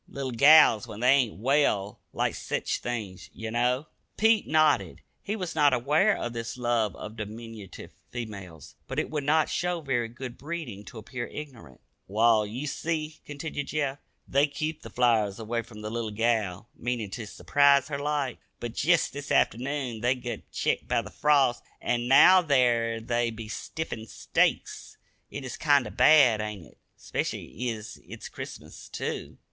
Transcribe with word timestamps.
Little 0.07 0.31
gals, 0.31 0.87
when 0.87 0.99
they 1.01 1.11
ain't 1.11 1.35
well, 1.35 1.99
like 2.11 2.33
sech 2.33 2.65
things, 2.65 3.29
ye 3.33 3.47
know." 3.51 3.85
Pete 4.17 4.47
nodded. 4.47 5.01
He 5.21 5.35
was 5.35 5.53
not 5.53 5.73
aware 5.73 6.17
of 6.17 6.33
this 6.33 6.57
love 6.57 6.95
of 6.95 7.15
diminutive 7.15 7.91
females, 8.09 8.73
but 8.87 8.97
it 8.97 9.11
would 9.11 9.23
not 9.23 9.47
show 9.47 9.79
very 9.79 10.07
good 10.07 10.39
breeding 10.39 10.83
to 10.85 10.97
appear 10.97 11.27
ignorant. 11.27 11.81
"Wall, 12.07 12.47
ye 12.47 12.65
see," 12.65 13.19
continued 13.25 13.67
Jeff, 13.67 13.99
"they 14.27 14.47
kep 14.47 14.81
the 14.81 14.89
flowers 14.89 15.37
away 15.37 15.61
from 15.61 15.83
the 15.83 15.91
little 15.91 16.09
gal, 16.09 16.67
meanin' 16.75 17.11
ter 17.11 17.27
s'prise 17.27 17.87
her 17.89 17.99
like. 17.99 18.39
But 18.59 18.73
jest 18.73 19.13
this 19.13 19.31
afternoon 19.31 20.01
they 20.01 20.15
gut 20.15 20.51
ketched 20.51 20.87
by 20.87 21.03
the 21.03 21.11
frost, 21.11 21.61
an' 21.79 22.07
now 22.07 22.41
there 22.41 22.99
they 22.99 23.29
be 23.29 23.47
stiffer'n 23.47 24.07
stakes. 24.07 24.97
It 25.29 25.45
is 25.45 25.57
kinder 25.57 25.91
bad, 25.91 26.41
ain't 26.41 26.65
it 26.65 26.79
'specially 26.95 27.69
ez 27.69 27.99
it's 28.03 28.29
Christmas, 28.29 28.89
too?" 28.89 29.37